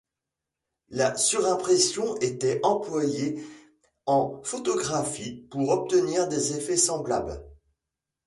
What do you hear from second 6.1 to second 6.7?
des